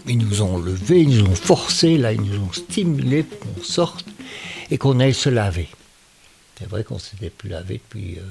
ils 0.08 0.18
nous 0.18 0.42
ont 0.42 0.58
levé, 0.58 1.02
ils 1.02 1.24
nous 1.24 1.30
ont 1.30 1.36
forcé, 1.36 1.98
là, 1.98 2.12
ils 2.12 2.22
nous 2.22 2.40
ont 2.40 2.54
stimulé 2.54 3.24
pour 3.24 3.40
qu'on 3.40 3.64
sorte 3.64 4.06
et 4.72 4.78
qu'on 4.78 5.00
aille 5.00 5.14
se 5.14 5.30
laver. 5.30 5.70
C'est 6.60 6.70
vrai 6.70 6.84
qu'on 6.84 7.00
s'était 7.00 7.30
plus 7.30 7.50
lavé 7.50 7.82
depuis 7.84 8.18
euh, 8.20 8.22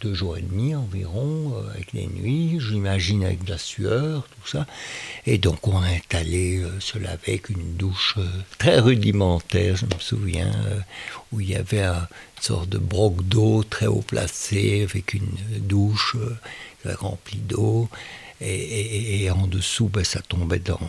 deux 0.00 0.14
jours 0.14 0.36
et 0.36 0.42
demi 0.42 0.74
environ, 0.74 1.54
euh, 1.56 1.70
avec 1.70 1.92
les 1.92 2.06
nuits, 2.06 2.58
j'imagine 2.60 3.24
avec 3.24 3.44
de 3.44 3.50
la 3.50 3.58
sueur, 3.58 4.28
tout 4.28 4.48
ça. 4.48 4.66
Et 5.26 5.38
donc 5.38 5.66
on 5.66 5.82
est 5.84 6.14
allé 6.14 6.58
euh, 6.58 6.78
se 6.78 6.98
laver 6.98 7.32
avec 7.32 7.48
une 7.48 7.76
douche 7.76 8.16
très 8.58 8.78
rudimentaire, 8.78 9.76
je 9.76 9.86
me 9.86 9.98
souviens, 9.98 10.52
où 11.32 11.40
il 11.40 11.50
y 11.50 11.56
avait 11.56 11.84
une 11.84 12.06
sorte 12.40 12.68
de 12.68 12.78
broc 12.78 13.22
d'eau 13.22 13.64
très 13.64 13.86
haut 13.86 14.04
placé, 14.06 14.82
avec 14.82 15.14
une 15.14 15.36
douche 15.60 16.16
remplie 16.84 17.38
d'eau. 17.38 17.88
Et, 18.40 19.30
en 19.30 19.46
dessous, 19.46 19.88
ben, 19.88 20.02
ça 20.02 20.20
tombait 20.20 20.60
dans, 20.60 20.80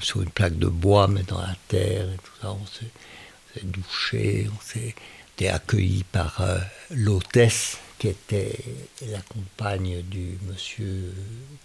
sur 0.00 0.22
une 0.22 0.30
plaque 0.30 0.58
de 0.58 0.66
bois, 0.66 1.08
mais 1.08 1.22
dans 1.22 1.40
la 1.40 1.56
terre 1.68 2.06
et 2.10 2.16
tout 2.16 2.32
ça. 2.40 2.52
On 2.52 2.66
s'est 2.66 3.64
douché, 3.64 4.48
on 4.54 4.60
s'est 4.60 4.94
été 5.36 5.48
accueilli 5.48 6.04
par 6.04 6.40
euh, 6.40 6.58
l'hôtesse 6.90 7.78
qui 7.98 8.08
était 8.08 8.58
la 9.06 9.20
compagne 9.22 10.02
du 10.02 10.38
monsieur 10.46 11.14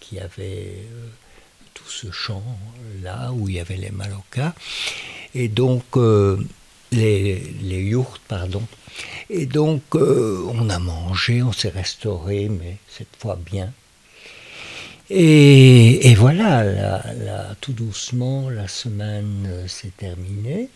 qui 0.00 0.18
avait 0.18 0.84
euh, 0.92 1.08
tout 1.74 1.88
ce 1.88 2.10
champ 2.10 2.42
là 3.02 3.32
où 3.32 3.48
il 3.48 3.56
y 3.56 3.60
avait 3.60 3.76
les 3.76 3.90
malocas. 3.90 4.54
Et 5.34 5.48
donc, 5.48 5.84
euh, 5.96 6.42
les, 6.90 7.38
les 7.60 7.80
yurts, 7.80 8.20
pardon. 8.28 8.62
Et 9.28 9.44
donc, 9.44 9.82
on 9.94 10.70
a 10.70 10.78
mangé, 10.78 11.42
on 11.42 11.52
s'est 11.52 11.68
restauré, 11.68 12.48
mais 12.48 12.78
cette 12.88 13.14
fois 13.18 13.36
bien. 13.36 13.72
Et, 15.10 16.14
voilà, 16.16 17.02
tout 17.60 17.72
doucement, 17.72 18.50
la 18.50 18.68
semaine 18.68 19.64
s'est 19.66 19.92
terminée. 19.96 20.68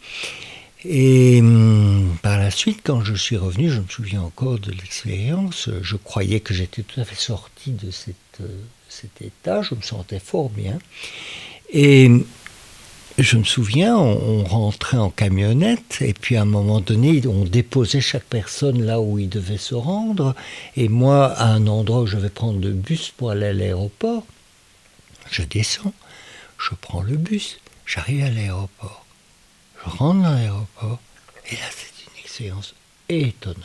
Et 0.85 1.41
hum, 1.41 2.17
par 2.23 2.39
la 2.39 2.51
suite, 2.51 2.81
quand 2.83 3.05
je 3.05 3.15
suis 3.15 3.37
revenu, 3.37 3.71
je 3.71 3.81
me 3.81 3.89
souviens 3.89 4.23
encore 4.23 4.59
de 4.59 4.73
l'expérience, 4.73 5.71
je 5.81 5.97
croyais 5.97 6.41
que 6.41 6.55
j'étais 6.55 6.83
tout 6.83 7.01
à 7.01 7.05
fait 7.05 7.15
sorti 7.15 7.71
de 7.71 7.89
euh, 8.41 8.47
cet 8.89 9.23
état, 9.23 9.63
je 9.63 9.75
me 9.75 9.83
sentais 9.83 10.19
fort 10.19 10.51
bien. 10.51 10.79
Et 11.73 12.11
je 13.23 13.37
me 13.37 13.45
souviens, 13.45 13.97
on, 13.97 14.45
rentrait 14.45 14.99
en 14.99 15.11
camionnette, 15.11 15.99
et 16.01 16.15
puis 16.15 16.37
à 16.37 16.43
un 16.43 16.47
moment 16.47 16.81
donné, 16.81 17.27
on 17.27 17.45
déposait 17.45 18.01
chaque 18.01 18.25
personne 18.25 18.83
là 18.83 19.01
où 19.01 19.19
il 19.19 19.29
devait 19.29 19.59
se 19.59 19.75
rendre, 19.75 20.35
et 20.77 20.89
moi, 20.89 21.27
à 21.27 21.47
un 21.47 21.67
endroit 21.67 22.03
où 22.03 22.07
je 22.07 22.17
vais 22.17 22.31
prendre 22.31 22.61
le 22.61 22.73
bus 22.73 23.13
pour 23.17 23.31
aller 23.31 23.47
à 23.47 23.53
l'aéroport, 23.53 24.25
je 25.31 25.43
descends, 25.43 25.95
je 26.59 26.71
prends 26.81 27.03
le 27.03 27.17
bus, 27.17 27.59
j'arrive 27.87 28.25
à 28.25 28.31
l'aéroport 28.31 29.03
je 29.85 29.91
rentre 29.91 30.23
dans 30.23 30.35
l'aéroport, 30.35 31.01
et 31.51 31.55
là, 31.57 31.63
c'est 31.71 31.89
une 32.07 32.19
expérience 32.23 32.75
étonnante. 33.09 33.59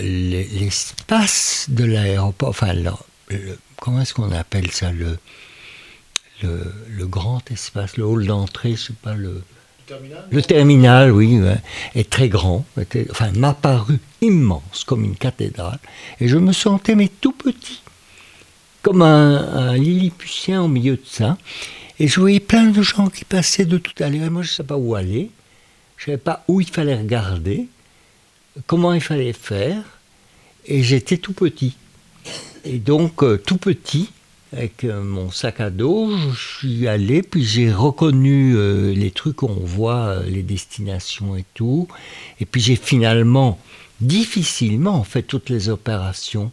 L'espace 0.00 1.66
de 1.68 1.84
l'aéroport, 1.84 2.50
enfin, 2.50 2.74
comment 3.80 4.00
est-ce 4.00 4.14
qu'on 4.14 4.32
appelle 4.32 4.70
ça 4.70 4.92
le, 4.92 5.18
le, 6.42 7.06
grand 7.06 7.42
espace, 7.50 7.96
le 7.96 8.04
hall 8.04 8.26
d'entrée, 8.26 8.74
c'est 8.76 8.96
pas 8.96 9.14
le. 9.14 9.42
Terminal, 9.86 10.24
le 10.30 10.42
terminal, 10.42 11.12
oui, 11.12 11.40
est 11.94 12.08
très 12.08 12.28
grand, 12.28 12.64
enfin 13.10 13.32
m'a 13.32 13.52
paru 13.52 13.98
immense, 14.20 14.84
comme 14.86 15.04
une 15.04 15.16
cathédrale, 15.16 15.80
et 16.20 16.28
je 16.28 16.38
me 16.38 16.52
sentais 16.52 16.94
mais 16.94 17.08
tout 17.08 17.32
petit, 17.32 17.82
comme 18.82 19.02
un, 19.02 19.36
un 19.54 19.76
lilliputien 19.76 20.62
au 20.62 20.68
milieu 20.68 20.96
de 20.96 21.04
ça. 21.04 21.36
Et 21.98 22.08
je 22.08 22.18
voyais 22.18 22.40
plein 22.40 22.66
de 22.66 22.82
gens 22.82 23.08
qui 23.08 23.24
passaient 23.24 23.64
de 23.64 23.78
tout 23.78 23.92
à 24.02 24.08
l'heure. 24.08 24.24
Et 24.24 24.30
moi, 24.30 24.42
je 24.42 24.50
ne 24.50 24.54
savais 24.54 24.66
pas 24.66 24.76
où 24.76 24.96
aller. 24.96 25.30
Je 25.96 26.02
ne 26.02 26.06
savais 26.06 26.18
pas 26.18 26.42
où 26.48 26.60
il 26.60 26.68
fallait 26.68 26.96
regarder, 26.96 27.68
comment 28.66 28.92
il 28.92 29.00
fallait 29.00 29.32
faire. 29.32 29.84
Et 30.66 30.82
j'étais 30.82 31.16
tout 31.16 31.32
petit. 31.32 31.76
Et 32.64 32.78
donc, 32.78 33.22
euh, 33.22 33.36
tout 33.36 33.56
petit, 33.56 34.10
avec 34.52 34.84
euh, 34.84 35.02
mon 35.02 35.30
sac 35.30 35.60
à 35.60 35.70
dos, 35.70 36.16
je 36.32 36.58
suis 36.58 36.88
allé, 36.88 37.22
puis 37.22 37.44
j'ai 37.44 37.72
reconnu 37.72 38.54
euh, 38.54 38.92
les 38.92 39.10
trucs 39.10 39.36
qu'on 39.36 39.54
voit, 39.54 40.22
les 40.26 40.42
destinations 40.42 41.36
et 41.36 41.44
tout. 41.54 41.88
Et 42.40 42.46
puis 42.46 42.60
j'ai 42.60 42.76
finalement, 42.76 43.58
difficilement, 44.00 45.04
fait 45.04 45.22
toutes 45.22 45.48
les 45.48 45.68
opérations 45.68 46.52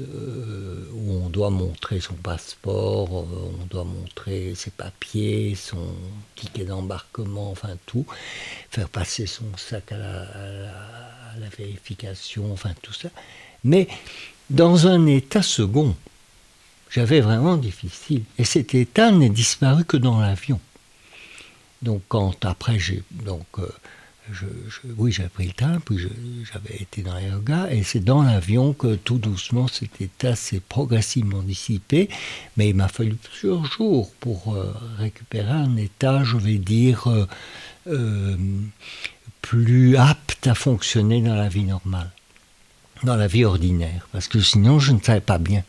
euh, 0.00 0.88
où 0.94 1.12
on 1.12 1.28
doit 1.28 1.50
montrer 1.50 2.00
son 2.00 2.14
passeport, 2.14 3.08
euh, 3.20 3.52
on 3.60 3.66
doit 3.66 3.84
montrer 3.84 4.54
ses 4.54 4.70
papiers, 4.70 5.54
son 5.54 5.94
ticket 6.36 6.64
d'embarquement, 6.64 7.50
enfin 7.50 7.76
tout, 7.86 8.06
faire 8.70 8.88
passer 8.88 9.26
son 9.26 9.44
sac 9.56 9.92
à 9.92 9.98
la, 9.98 11.48
vérification, 11.58 12.52
enfin 12.52 12.70
tout 12.80 12.92
ça. 12.92 13.08
Mais 13.64 13.88
dans 14.48 14.86
un 14.86 15.06
état 15.06 15.42
second, 15.42 15.94
j'avais 16.90 17.20
vraiment 17.20 17.56
difficile. 17.56 18.24
Et 18.38 18.44
cet 18.44 18.74
état 18.74 19.10
n'est 19.10 19.30
disparu 19.30 19.84
que 19.84 19.96
dans 19.96 20.20
l'avion. 20.20 20.60
Donc 21.82 22.02
quand 22.08 22.44
après 22.44 22.78
j'ai 22.78 23.02
donc 23.10 23.46
euh, 23.58 23.68
oui, 24.96 25.12
j'avais 25.12 25.28
pris 25.28 25.46
le 25.46 25.52
train, 25.52 25.80
puis 25.80 25.98
j'avais 25.98 26.76
été 26.80 27.02
dans 27.02 27.18
yoga, 27.18 27.68
et 27.70 27.82
c'est 27.82 28.00
dans 28.00 28.22
l'avion 28.22 28.72
que 28.72 28.94
tout 28.94 29.18
doucement 29.18 29.68
cet 29.68 30.00
état 30.00 30.36
s'est 30.36 30.60
progressivement 30.60 31.42
dissipé, 31.42 32.08
mais 32.56 32.68
il 32.68 32.76
m'a 32.76 32.88
fallu 32.88 33.14
plusieurs 33.14 33.64
jours 33.64 34.12
pour 34.20 34.54
euh, 34.54 34.72
récupérer 34.98 35.50
un 35.50 35.76
état, 35.76 36.22
je 36.24 36.36
vais 36.36 36.58
dire, 36.58 37.08
euh, 37.86 38.36
plus 39.42 39.96
apte 39.96 40.46
à 40.46 40.54
fonctionner 40.54 41.22
dans 41.22 41.34
la 41.34 41.48
vie 41.48 41.64
normale, 41.64 42.10
dans 43.02 43.16
la 43.16 43.26
vie 43.26 43.44
ordinaire, 43.44 44.06
parce 44.12 44.28
que 44.28 44.40
sinon 44.40 44.78
je 44.78 44.92
ne 44.92 45.00
savais 45.00 45.20
pas 45.20 45.38
bien. 45.38 45.64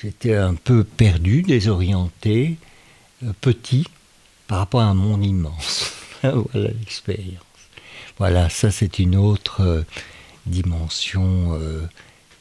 J'étais 0.00 0.34
un 0.34 0.54
peu 0.54 0.84
perdu, 0.84 1.42
désorienté, 1.42 2.56
petit, 3.40 3.86
par 4.46 4.58
rapport 4.58 4.82
à 4.82 4.84
un 4.84 4.94
monde 4.94 5.24
immense. 5.24 5.92
voilà 6.22 6.68
l'expérience. 6.68 7.42
Voilà, 8.18 8.48
ça 8.50 8.70
c'est 8.70 8.98
une 8.98 9.16
autre 9.16 9.62
euh, 9.62 9.82
dimension 10.46 11.58
euh, 11.58 11.82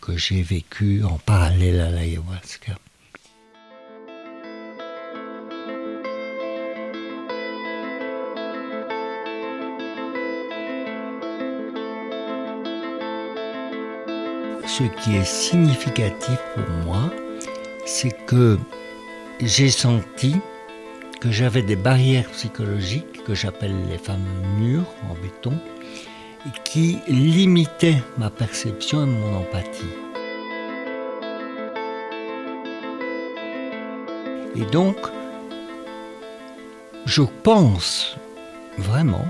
que 0.02 0.18
j'ai 0.18 0.42
vécue 0.42 1.04
en 1.04 1.18
parallèle 1.18 1.80
à 1.80 1.92
l'ayahuasca. 1.92 2.78
Ce 14.68 14.84
qui 15.02 15.16
est 15.16 15.26
significatif 15.26 16.38
pour 16.54 16.70
moi, 16.86 17.12
c'est 17.86 18.26
que 18.26 18.58
j'ai 19.40 19.70
senti 19.70 20.36
que 21.22 21.32
j'avais 21.32 21.62
des 21.62 21.76
barrières 21.76 22.30
psychologiques 22.32 23.24
que 23.24 23.34
j'appelle 23.34 23.76
les 23.90 23.98
fameux 23.98 24.48
murs 24.58 24.94
en 25.10 25.14
béton 25.16 25.58
qui 26.64 27.00
limitaient 27.08 28.02
ma 28.18 28.30
perception 28.30 29.04
et 29.04 29.10
mon 29.10 29.38
empathie. 29.38 29.84
Et 34.56 34.66
donc, 34.72 34.98
je 37.06 37.24
pense 37.44 38.16
vraiment 38.78 39.26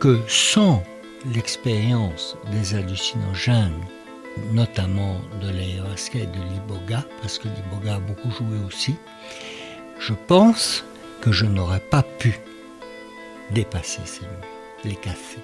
que 0.00 0.18
sans 0.28 0.82
l'expérience 1.34 2.36
des 2.52 2.74
hallucinogènes, 2.74 3.84
notamment 4.52 5.20
de 5.40 5.50
l'ayahuasca 5.50 6.18
et 6.18 6.26
de 6.26 6.40
l'iboga, 6.50 7.04
parce 7.20 7.38
que 7.38 7.48
l'iboga 7.48 7.96
a 7.96 8.00
beaucoup 8.00 8.30
joué 8.30 8.58
aussi, 8.66 8.96
je 9.98 10.14
pense 10.26 10.84
que 11.20 11.32
je 11.32 11.46
n'aurais 11.46 11.80
pas 11.80 12.02
pu 12.02 12.38
dépasser 13.50 14.02
ces 14.04 14.22
murs, 14.22 14.84
les 14.84 14.96
casser, 14.96 15.40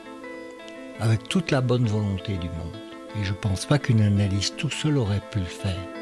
avec 1.01 1.29
toute 1.29 1.51
la 1.51 1.61
bonne 1.61 1.87
volonté 1.87 2.37
du 2.37 2.49
monde. 2.49 2.77
Et 3.21 3.25
je 3.25 3.33
ne 3.33 3.37
pense 3.37 3.67
pas 3.67 3.79
qu'une 3.79 4.01
analyse 4.01 4.55
tout 4.57 4.71
seul 4.71 4.97
aurait 4.97 5.23
pu 5.31 5.41
le 5.41 5.45
faire. 5.45 6.01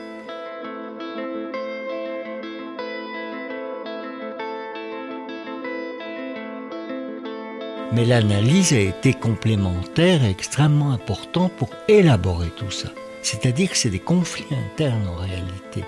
Mais 7.93 8.05
l'analyse 8.05 8.73
a 8.73 8.79
été 8.79 9.15
complémentaire 9.15 10.25
et 10.25 10.31
extrêmement 10.31 10.93
importante 10.93 11.53
pour 11.53 11.71
élaborer 11.89 12.51
tout 12.57 12.71
ça. 12.71 12.89
C'est-à-dire 13.23 13.71
que 13.71 13.77
c'est 13.77 13.91
des 13.91 13.99
conflits 13.99 14.47
internes 14.53 15.09
en 15.09 15.17
réalité. 15.17 15.85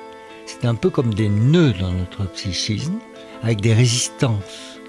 C'est 0.46 0.64
un 0.64 0.74
peu 0.74 0.90
comme 0.90 1.14
des 1.14 1.28
nœuds 1.28 1.74
dans 1.78 1.92
notre 1.92 2.24
psychisme 2.32 2.98
avec 3.42 3.60
des 3.60 3.72
résistances. 3.72 4.80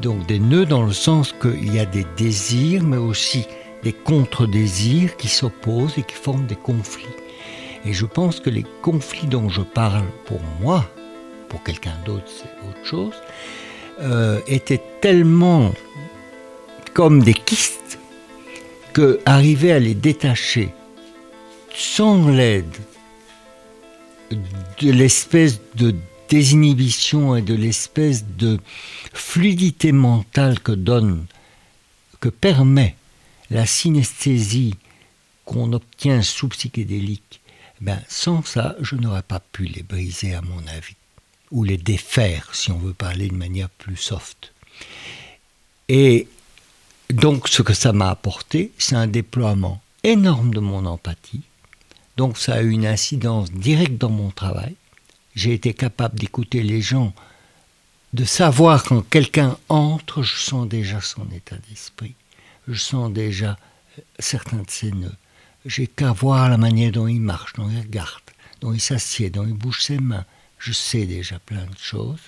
Donc 0.00 0.26
des 0.26 0.38
nœuds 0.38 0.66
dans 0.66 0.82
le 0.82 0.92
sens 0.92 1.34
qu'il 1.40 1.74
y 1.74 1.78
a 1.78 1.86
des 1.86 2.06
désirs, 2.16 2.82
mais 2.82 2.96
aussi 2.98 3.46
des 3.82 3.92
contre-désirs 3.92 5.16
qui 5.16 5.28
s'opposent 5.28 5.98
et 5.98 6.02
qui 6.02 6.14
forment 6.14 6.46
des 6.46 6.56
conflits. 6.56 7.06
Et 7.86 7.92
je 7.92 8.06
pense 8.06 8.40
que 8.40 8.50
les 8.50 8.64
conflits 8.82 9.28
dont 9.28 9.48
je 9.48 9.62
parle 9.62 10.04
pour 10.26 10.40
moi, 10.60 10.84
pour 11.48 11.62
quelqu'un 11.62 11.96
d'autre 12.04 12.24
c'est 12.26 12.68
autre 12.68 12.84
chose, 12.84 13.14
euh, 14.00 14.40
étaient 14.46 14.82
tellement 15.00 15.72
comme 16.94 17.22
des 17.22 17.34
kystes 17.34 17.98
que 18.92 19.20
arriver 19.26 19.72
à 19.72 19.80
les 19.80 19.94
détacher 19.94 20.70
sans 21.74 22.28
l'aide 22.28 22.76
de 24.30 24.90
l'espèce 24.90 25.60
de 25.74 25.94
désinhibition 26.28 27.36
et 27.36 27.42
de 27.42 27.54
l'espèce 27.54 28.24
de 28.24 28.58
fluidité 29.12 29.92
mentale 29.92 30.60
que 30.60 30.72
donne, 30.72 31.26
que 32.20 32.28
permet 32.28 32.96
la 33.50 33.66
synesthésie 33.66 34.74
qu'on 35.44 35.72
obtient 35.72 36.22
sous 36.22 36.48
psychédélique, 36.48 37.40
ben 37.80 38.00
sans 38.08 38.42
ça, 38.44 38.76
je 38.80 38.94
n'aurais 38.94 39.22
pas 39.22 39.40
pu 39.40 39.64
les 39.64 39.82
briser 39.82 40.34
à 40.34 40.40
mon 40.40 40.64
avis, 40.68 40.96
ou 41.50 41.64
les 41.64 41.76
défaire 41.76 42.54
si 42.54 42.70
on 42.70 42.78
veut 42.78 42.94
parler 42.94 43.28
de 43.28 43.34
manière 43.34 43.68
plus 43.68 43.96
soft. 43.96 44.52
Et 45.88 46.28
donc 47.10 47.48
ce 47.48 47.62
que 47.62 47.74
ça 47.74 47.92
m'a 47.92 48.10
apporté, 48.10 48.72
c'est 48.78 48.96
un 48.96 49.06
déploiement 49.06 49.80
énorme 50.02 50.52
de 50.52 50.60
mon 50.60 50.86
empathie, 50.86 51.42
donc 52.16 52.38
ça 52.38 52.54
a 52.54 52.62
eu 52.62 52.70
une 52.70 52.86
incidence 52.86 53.50
directe 53.50 53.98
dans 53.98 54.10
mon 54.10 54.30
travail, 54.30 54.76
j'ai 55.34 55.52
été 55.52 55.74
capable 55.74 56.18
d'écouter 56.18 56.62
les 56.62 56.80
gens, 56.80 57.12
de 58.12 58.24
savoir 58.24 58.84
quand 58.84 59.02
quelqu'un 59.02 59.58
entre, 59.68 60.22
je 60.22 60.36
sens 60.36 60.68
déjà 60.68 61.00
son 61.00 61.28
état 61.32 61.56
d'esprit, 61.68 62.14
je 62.68 62.74
sens 62.74 63.12
déjà 63.12 63.58
euh, 63.98 64.02
certains 64.18 64.62
de 64.62 64.70
ses 64.70 64.92
nœuds. 64.92 65.16
J'ai 65.66 65.86
qu'à 65.86 66.12
voir 66.12 66.48
la 66.48 66.58
manière 66.58 66.92
dont 66.92 67.08
il 67.08 67.20
marche, 67.20 67.54
dont 67.54 67.68
il 67.68 67.80
regarde, 67.80 68.22
dont 68.60 68.72
il 68.72 68.80
s'assied, 68.80 69.30
dont 69.30 69.44
il 69.44 69.54
bouge 69.54 69.82
ses 69.82 69.98
mains. 69.98 70.24
Je 70.58 70.72
sais 70.72 71.06
déjà 71.06 71.38
plein 71.38 71.64
de 71.64 71.78
choses 71.78 72.20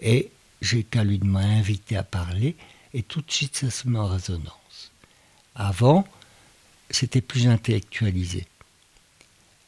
et 0.00 0.30
j'ai 0.60 0.82
qu'à 0.82 1.04
lui 1.04 1.18
m'inviter 1.20 1.96
à 1.96 2.02
parler 2.02 2.56
et 2.94 3.02
tout 3.02 3.20
de 3.20 3.30
suite 3.30 3.56
ça 3.56 3.70
se 3.70 3.86
met 3.88 3.98
en 3.98 4.06
résonance. 4.06 4.92
Avant, 5.54 6.06
c'était 6.90 7.20
plus 7.20 7.48
intellectualisé. 7.48 8.46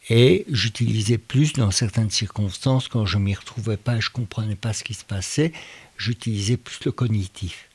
Et 0.09 0.45
j'utilisais 0.49 1.19
plus 1.19 1.53
dans 1.53 1.73
certaines 1.73 2.11
circonstances, 2.11 2.87
quand 2.87 3.07
je 3.07 3.19
m'y 3.19 3.35
retrouvais 3.35 3.77
pas 3.77 3.97
et 3.97 4.01
je 4.01 4.11
comprenais 4.11 4.55
pas 4.55 4.73
ce 4.73 4.85
qui 4.85 4.95
se 4.95 5.05
passait, 5.05 5.53
j'utilisais 5.97 6.57
plus 6.57 6.79
le 6.85 6.93
cognitif. 6.93 7.69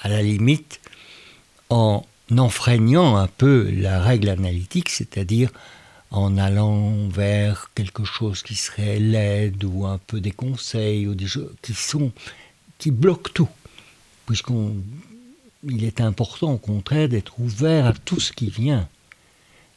À 0.00 0.08
la 0.08 0.22
limite, 0.22 0.80
en 1.70 2.04
enfreignant 2.36 3.16
un 3.16 3.26
peu 3.26 3.70
la 3.70 4.02
règle 4.02 4.28
analytique, 4.28 4.90
c'est-à-dire 4.90 5.50
en 6.10 6.36
allant 6.36 7.08
vers 7.08 7.70
quelque 7.74 8.04
chose 8.04 8.42
qui 8.42 8.54
serait 8.54 8.98
l'aide 8.98 9.64
ou 9.64 9.86
un 9.86 9.98
peu 9.98 10.20
des 10.20 10.30
conseils 10.30 11.06
ou 11.06 11.14
des 11.14 11.26
choses 11.26 11.52
qui 11.62 11.74
sont 11.74 12.12
qui 12.78 12.90
bloquent 12.90 13.30
tout, 13.34 13.48
puisqu'il 14.28 15.84
est 15.84 16.02
important 16.02 16.52
au 16.52 16.58
contraire 16.58 17.08
d'être 17.08 17.40
ouvert 17.40 17.86
à 17.86 17.94
tout 17.94 18.20
ce 18.20 18.30
qui 18.30 18.50
vient 18.50 18.86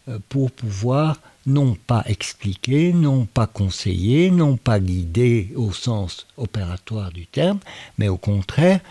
euh, 0.10 0.20
pour 0.28 0.52
pouvoir 0.52 1.22
non 1.46 1.76
pas 1.76 2.04
expliquer, 2.06 2.92
non 2.92 3.26
pas 3.26 3.48
conseiller, 3.48 4.30
non 4.30 4.58
pas 4.58 4.82
guider 4.82 5.54
au 5.56 5.72
sens 5.72 6.28
opératoire 6.36 7.14
du 7.14 7.28
terme, 7.28 7.60
mais 7.98 8.10
au 8.10 8.18
contraire 8.18 8.82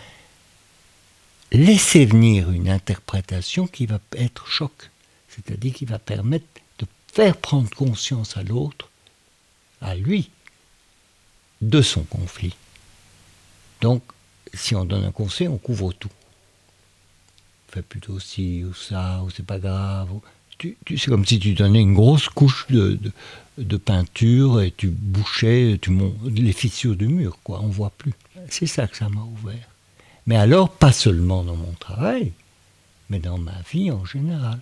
laisser 1.51 2.05
venir 2.05 2.49
une 2.49 2.67
interprétation 2.67 3.67
qui 3.67 3.85
va 3.85 3.99
être 4.17 4.47
choc, 4.47 4.89
c'est-à-dire 5.29 5.75
qui 5.75 5.85
va 5.85 5.99
permettre 5.99 6.47
de 6.79 6.87
faire 7.13 7.37
prendre 7.37 7.69
conscience 7.69 8.35
à 8.35 8.41
l'autre, 8.41 8.89
à 9.79 9.93
lui, 9.93 10.31
de 11.61 11.83
son 11.83 12.01
conflit. 12.01 12.55
Donc, 13.81 14.01
si 14.53 14.75
on 14.75 14.85
donne 14.85 15.03
un 15.03 15.11
conseil, 15.11 15.47
on 15.47 15.57
couvre 15.57 15.93
tout. 15.93 16.11
Fais 17.69 17.81
plutôt 17.81 18.19
ci 18.19 18.63
ou 18.63 18.73
ça, 18.73 19.21
ou 19.23 19.29
c'est 19.29 19.45
pas 19.45 19.59
grave 19.59 20.09
c'est 20.87 21.07
comme 21.07 21.25
si 21.25 21.39
tu 21.39 21.53
donnais 21.53 21.81
une 21.81 21.93
grosse 21.93 22.29
couche 22.29 22.67
de, 22.69 22.99
de, 23.57 23.77
peinture 23.77 24.61
et 24.61 24.71
tu 24.71 24.89
bouchais 24.89 25.79
tu 25.81 25.91
les 26.25 26.53
fissures 26.53 26.95
du 26.95 27.07
mur, 27.07 27.37
quoi. 27.43 27.61
On 27.61 27.67
voit 27.67 27.91
plus. 27.97 28.13
C'est 28.49 28.67
ça 28.67 28.87
que 28.87 28.97
ça 28.97 29.09
m'a 29.09 29.21
ouvert. 29.21 29.67
Mais 30.27 30.35
alors, 30.35 30.69
pas 30.69 30.91
seulement 30.91 31.43
dans 31.43 31.55
mon 31.55 31.73
travail, 31.73 32.33
mais 33.09 33.19
dans 33.19 33.37
ma 33.37 33.59
vie 33.71 33.91
en 33.91 34.05
général. 34.05 34.59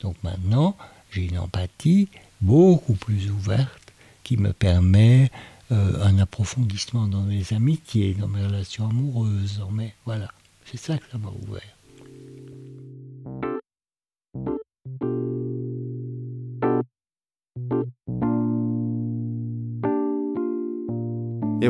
Donc 0.00 0.16
maintenant, 0.22 0.76
j'ai 1.10 1.26
une 1.26 1.38
empathie 1.38 2.08
beaucoup 2.40 2.94
plus 2.94 3.30
ouverte 3.30 3.92
qui 4.22 4.36
me 4.36 4.52
permet 4.52 5.30
euh, 5.72 6.04
un 6.04 6.18
approfondissement 6.18 7.06
dans 7.06 7.22
mes 7.22 7.52
amitiés, 7.52 8.14
dans 8.14 8.28
mes 8.28 8.44
relations 8.44 8.88
amoureuses, 8.88 9.62
mes... 9.72 9.94
Voilà, 10.04 10.28
c'est 10.64 10.78
ça 10.78 10.98
que 10.98 11.04
ça 11.10 11.18
m'a 11.18 11.30
ouvert. 11.48 11.62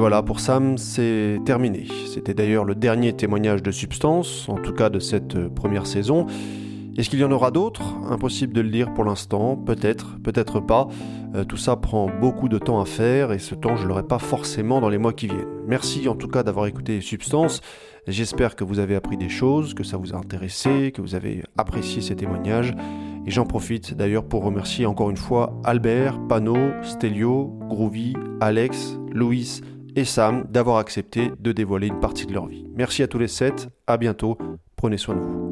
voilà, 0.00 0.22
pour 0.22 0.40
Sam, 0.40 0.78
c'est 0.78 1.38
terminé. 1.44 1.86
C'était 2.06 2.32
d'ailleurs 2.32 2.64
le 2.64 2.74
dernier 2.74 3.12
témoignage 3.12 3.62
de 3.62 3.70
substance, 3.70 4.48
en 4.48 4.56
tout 4.56 4.72
cas 4.72 4.88
de 4.88 4.98
cette 4.98 5.36
euh, 5.36 5.50
première 5.50 5.86
saison. 5.86 6.26
Est-ce 6.96 7.08
qu'il 7.08 7.20
y 7.20 7.24
en 7.24 7.30
aura 7.30 7.50
d'autres? 7.50 7.96
Impossible 8.08 8.52
de 8.52 8.60
le 8.60 8.68
dire 8.68 8.92
pour 8.92 9.04
l'instant, 9.04 9.56
peut-être, 9.56 10.18
peut-être 10.22 10.60
pas. 10.60 10.88
Euh, 11.34 11.44
tout 11.44 11.56
ça 11.56 11.76
prend 11.76 12.10
beaucoup 12.20 12.48
de 12.48 12.58
temps 12.58 12.80
à 12.80 12.84
faire 12.84 13.32
et 13.32 13.38
ce 13.38 13.54
temps 13.54 13.76
je 13.76 13.86
l'aurai 13.86 14.02
pas 14.02 14.18
forcément 14.18 14.80
dans 14.80 14.88
les 14.88 14.98
mois 14.98 15.12
qui 15.12 15.26
viennent. 15.26 15.46
Merci 15.66 16.08
en 16.08 16.16
tout 16.16 16.28
cas 16.28 16.42
d'avoir 16.42 16.66
écouté 16.66 17.00
Substance. 17.00 17.60
J'espère 18.06 18.56
que 18.56 18.64
vous 18.64 18.78
avez 18.78 18.96
appris 18.96 19.16
des 19.16 19.28
choses, 19.28 19.74
que 19.74 19.84
ça 19.84 19.96
vous 19.96 20.14
a 20.14 20.16
intéressé, 20.16 20.90
que 20.92 21.00
vous 21.00 21.14
avez 21.14 21.44
apprécié 21.56 22.02
ces 22.02 22.16
témoignages. 22.16 22.74
Et 23.26 23.30
j'en 23.30 23.44
profite 23.44 23.94
d'ailleurs 23.94 24.24
pour 24.24 24.42
remercier 24.42 24.86
encore 24.86 25.10
une 25.10 25.16
fois 25.16 25.60
Albert, 25.64 26.18
Pano, 26.26 26.56
Stelio, 26.82 27.58
Groovy, 27.68 28.14
Alex, 28.40 28.98
Louis 29.12 29.60
et 29.94 30.04
Sam 30.04 30.44
d'avoir 30.48 30.78
accepté 30.78 31.30
de 31.38 31.52
dévoiler 31.52 31.88
une 31.88 32.00
partie 32.00 32.26
de 32.26 32.32
leur 32.32 32.46
vie. 32.46 32.66
Merci 32.74 33.02
à 33.02 33.08
tous 33.08 33.18
les 33.18 33.28
sept, 33.28 33.68
à 33.86 33.96
bientôt, 33.96 34.38
prenez 34.76 34.96
soin 34.96 35.14
de 35.14 35.20
vous. 35.20 35.49